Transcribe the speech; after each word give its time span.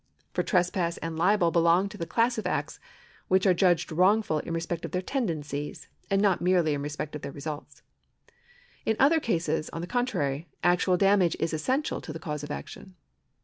For 0.33 0.41
trespass 0.41 0.97
and 0.97 1.15
libel 1.15 1.51
belong 1.51 1.87
to 1.89 1.97
the 1.99 2.07
class 2.07 2.39
of 2.39 2.47
acts 2.47 2.79
which 3.27 3.45
are 3.45 3.53
judged 3.53 3.91
wrongful 3.91 4.39
in 4.39 4.51
respect 4.51 4.83
of 4.83 4.89
their 4.89 5.01
tendencies, 5.03 5.89
and 6.09 6.19
not 6.19 6.41
merely 6.41 6.73
in 6.73 6.81
respect 6.81 7.15
of 7.15 7.21
their 7.21 7.31
results. 7.31 7.83
In 8.83 8.95
other 8.99 9.19
cases, 9.19 9.69
on 9.69 9.81
the 9.81 9.85
contrary, 9.85 10.47
actual 10.63 10.97
damage 10.97 11.37
is 11.39 11.53
essential 11.53 12.01
to 12.01 12.11
the 12.11 12.17
cause 12.17 12.41
of 12.41 12.49
action. 12.49 12.95